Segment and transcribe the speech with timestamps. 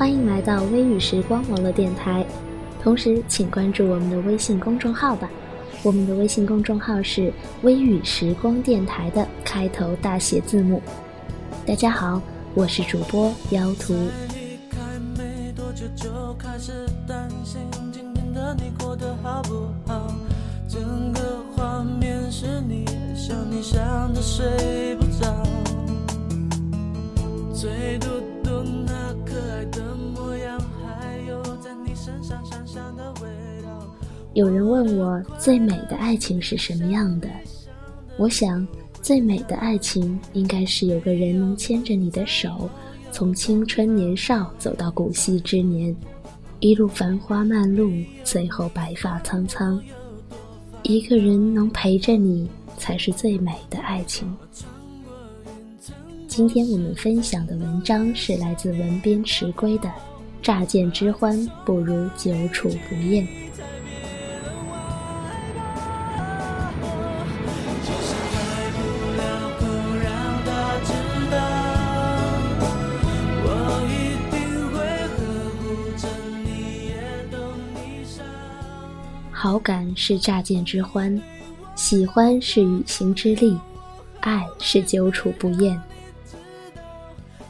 [0.00, 2.24] 欢迎来到微雨时光网络电台，
[2.82, 5.28] 同时请关注我们的微信公众号吧。
[5.82, 10.80] 我们的微信公众号是“微雨时光电台”的开头大写字母。
[11.66, 12.18] 大家好，
[12.54, 13.94] 我是主播妖图。
[20.66, 24.96] 整个画面是你，想你想的睡
[34.32, 37.28] 有人问我最美的爱情是什么样的？
[38.16, 38.66] 我想，
[39.02, 42.70] 最美的爱情应该是有个人能牵着你的手，
[43.10, 45.94] 从青春年少走到古稀之年，
[46.60, 47.90] 一路繁花漫路，
[48.22, 49.82] 最后白发苍苍。
[50.84, 54.32] 一个人能陪着你，才是最美的爱情。
[56.28, 59.88] 今天我们分享的文章是来自文编迟归的
[60.40, 63.26] 《乍见之欢不如久处不厌》。
[79.50, 81.20] 好感是乍见之欢，
[81.74, 83.58] 喜欢是与行之力，
[84.20, 85.76] 爱是久处不厌。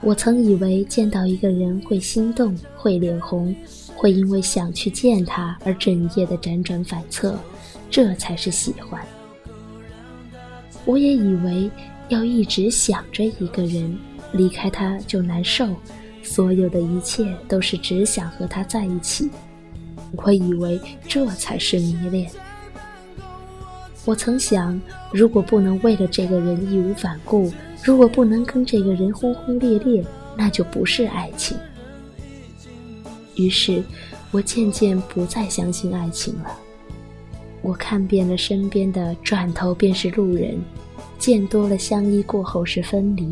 [0.00, 3.54] 我曾以为见到一个人会心动，会脸红，
[3.94, 7.38] 会因为想去见他而整夜的辗转反侧，
[7.90, 8.98] 这才是喜欢。
[10.86, 11.70] 我也以为
[12.08, 13.94] 要一直想着一个人，
[14.32, 15.68] 离开他就难受，
[16.22, 19.28] 所有的一切都是只想和他在一起。
[20.16, 22.30] 我以为这才是迷恋。
[24.04, 24.80] 我曾想，
[25.12, 27.52] 如果不能为了这个人义无反顾，
[27.84, 30.04] 如果不能跟这个人轰轰烈烈，
[30.36, 31.56] 那就不是爱情。
[33.36, 33.82] 于是，
[34.30, 36.50] 我渐渐不再相信爱情了。
[37.62, 40.56] 我看遍了身边的，转头便是路人；
[41.18, 43.30] 见多了相依过后是分离；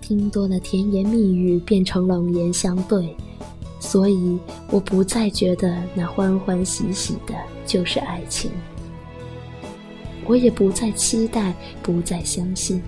[0.00, 3.14] 听多了甜言蜜语变成冷言相对。
[3.82, 4.38] 所以，
[4.70, 7.34] 我不再觉得那欢欢喜喜的
[7.66, 8.48] 就是爱情。
[10.24, 12.80] 我也不再期待，不再相信。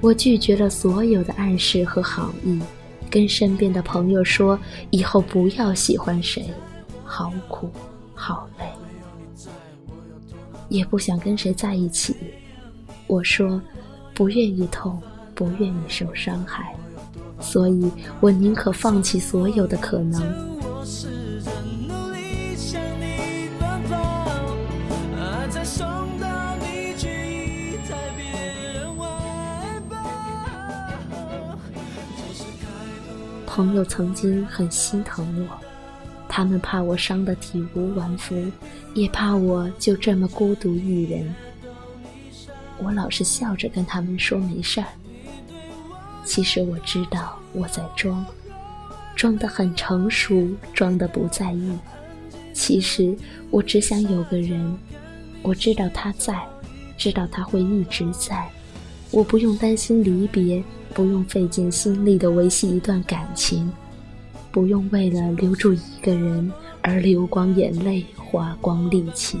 [0.00, 2.60] 我拒绝了所有的暗示和好意，
[3.08, 4.58] 跟身边的朋友说
[4.90, 6.44] 以后不要喜欢谁，
[7.04, 7.70] 好苦，
[8.16, 8.66] 好累。
[10.68, 12.16] 也不想跟谁在一起。
[13.06, 13.62] 我说，
[14.12, 15.00] 不愿意痛，
[15.36, 16.74] 不愿意受伤害。
[17.44, 20.20] 所以我宁可放弃所有的可能。
[33.46, 35.56] 朋友曾经很心疼我，
[36.28, 38.34] 他们怕我伤得体无完肤，
[38.94, 41.32] 也怕我就这么孤独一人。
[42.82, 44.86] 我老是笑着跟他们说没事儿。
[46.24, 48.24] 其实我知道我在装，
[49.14, 51.78] 装得很成熟，装得不在意。
[52.52, 53.14] 其实
[53.50, 54.76] 我只想有个人，
[55.42, 56.42] 我知道他在，
[56.96, 58.48] 知道他会一直在。
[59.10, 60.62] 我不用担心离别，
[60.92, 63.70] 不用费尽心力的维系一段感情，
[64.50, 66.50] 不用为了留住一个人
[66.80, 69.38] 而流光眼泪，花光力气。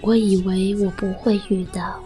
[0.00, 1.98] 我以为我不会遇到。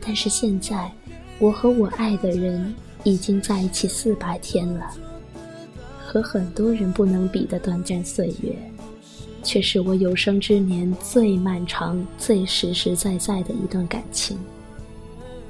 [0.00, 0.90] 但是现在，
[1.38, 2.74] 我和我爱的人
[3.04, 4.90] 已经在一起四百天了，
[6.04, 8.56] 和很多人不能比的短暂岁月，
[9.42, 14.38] 却是我有生之年最漫长、最实实在在的一段感情。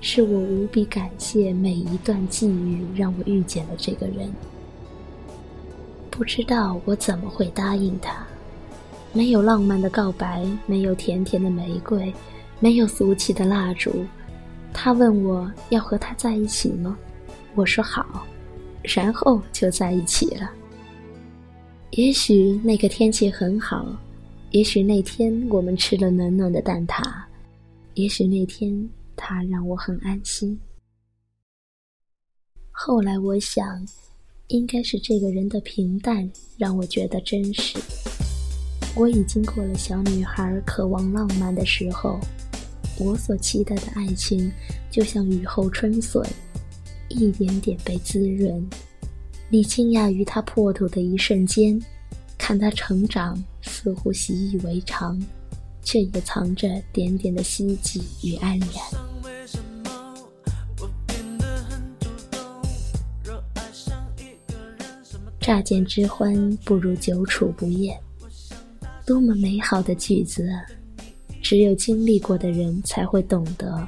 [0.01, 4.33] 是我无比感谢每一段际遇，让我遇见了这个人。
[6.11, 8.27] 不知道我怎么会答应他？
[9.13, 12.15] 没有浪漫的告白，没有甜甜的玫瑰，
[12.61, 14.05] 没有俗气的蜡烛。
[14.73, 16.97] 他问我要和他在一起吗？
[17.55, 18.27] 我说好，
[18.83, 20.51] 然后就在一起了。
[21.91, 23.97] 也许那个天气很好，
[24.53, 27.03] 也许那天我们吃了暖暖的蛋挞，
[27.95, 30.59] 也许那天他让我很安心。
[32.71, 33.87] 后来我想，
[34.47, 37.79] 应该是这个人的平淡让我觉得真实。
[38.97, 42.19] 我已经过了小女孩渴望浪漫的时候，
[43.01, 44.53] 我所期待的爱情
[44.91, 46.23] 就像雨后春笋，
[47.09, 48.65] 一点点被滋润。
[49.49, 51.81] 你惊讶于它破土的一瞬间，
[52.39, 53.43] 看它成长。
[53.63, 55.19] 似乎习以为常，
[55.83, 58.69] 却也藏着点点的希冀与安然。
[65.41, 67.99] 乍见之欢不如久处不厌，
[69.07, 70.47] 多么美好的句子！
[71.51, 73.85] 只有经历过的人才会懂得。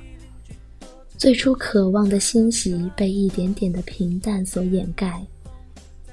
[1.17, 5.25] 最初渴望的欣喜被一点点的平淡所掩盖，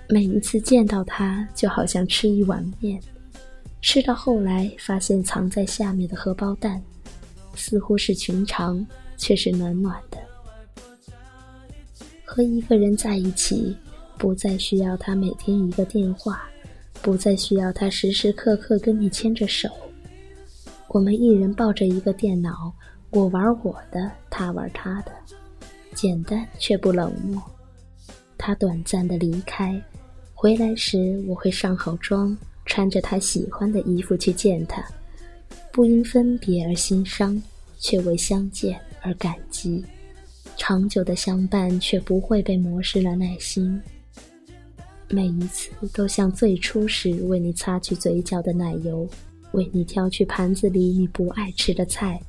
[0.08, 3.02] 每一次见到他，就好像吃一碗面。
[3.82, 6.80] 吃到后来，发现藏在下面的荷包蛋，
[7.56, 8.86] 似乎是寻常，
[9.18, 10.20] 却是暖暖的。
[12.24, 13.76] 和一个人在一起，
[14.20, 16.48] 不再需要他每天一个电话，
[17.02, 19.68] 不再需要他时时刻刻跟你牵着手。
[20.90, 22.74] 我们一人抱着一个电脑，
[23.12, 25.12] 我玩我的，他玩他的，
[25.94, 27.42] 简单却不冷漠。
[28.38, 29.80] 他短暂的离开，
[30.34, 32.36] 回来时我会上好妆。
[32.66, 34.86] 穿着他喜欢的衣服去见他，
[35.72, 37.42] 不因分别而心伤，
[37.80, 39.84] 却为相见而感激。
[40.56, 43.82] 长久的相伴，却不会被磨蚀了耐心。
[45.08, 49.10] 每一次都像最初时为你擦去嘴角的奶油，
[49.52, 52.22] 为你挑去盘子里你不爱吃的菜，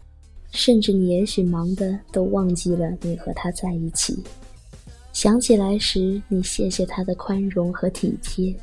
[0.52, 4.22] 甚至你也许忙得都忘记了你和他在一起。
[5.12, 8.55] 想起来时，你谢谢他的宽容和体贴。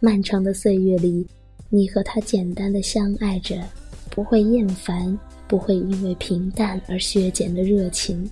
[0.00, 1.26] 漫长的岁月里，
[1.68, 3.62] 你和他简单的相爱着，
[4.10, 8.28] 不会厌烦，不会因为平淡而削减了热情，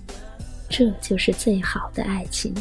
[0.67, 2.53] 这就是最好的爱情。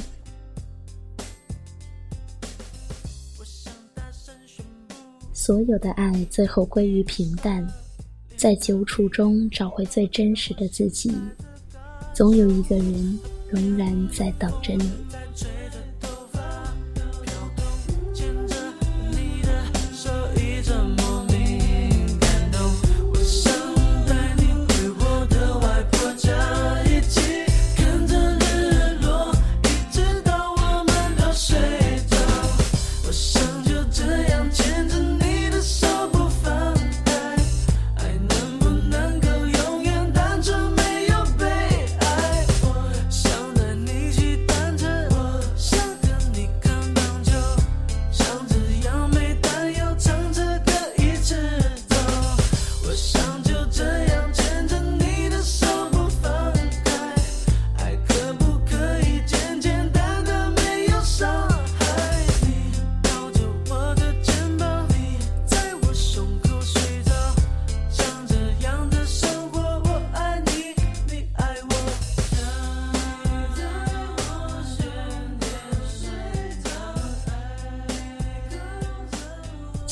[5.48, 7.66] 所有的爱最后归于平淡，
[8.36, 11.10] 在久处中找回最真实的自己，
[12.12, 13.18] 总有一个人
[13.48, 14.90] 仍然在等着你。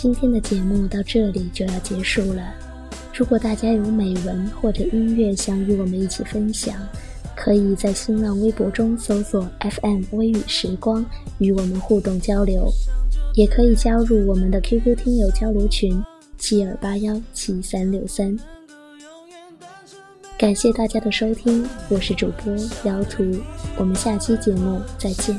[0.07, 2.55] 今天的节目到这里就要结束了。
[3.13, 6.77] 如果大家有美文或者音乐想与我们一起分享，
[7.35, 11.05] 可以在新浪微博中搜索 FM 微雨时光
[11.39, 12.71] 与我们互动交流，
[13.35, 16.01] 也可以加入我们的 QQ 听友交流群
[16.39, 18.39] 七二八幺七三六三。
[20.39, 23.25] 感谢大家的收听，我是主播姚图，
[23.77, 25.37] 我们下期节目再见。